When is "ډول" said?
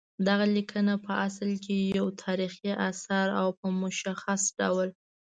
4.59-4.89